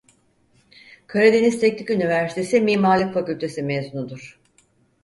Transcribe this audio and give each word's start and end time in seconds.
Karadeniz 1.07 1.59
Teknik 1.59 1.89
Üniversitesi 1.89 2.61
Mimarlık 2.61 3.13
Fakültesi 3.13 3.63
mezunudur. 3.63 4.39